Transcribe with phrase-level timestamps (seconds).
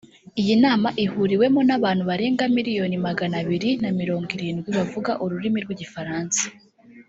[0.41, 6.41] iyi nama ihuriwemo n’abantu barenga miriyoni magana abiri na mirongo irindwi bavuga urimi rw’igifaransa